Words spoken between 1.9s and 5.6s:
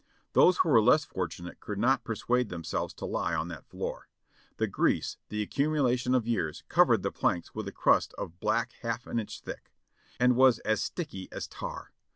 persuade themselves to lie on that floor. The grease, the